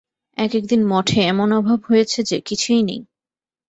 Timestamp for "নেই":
2.83-3.01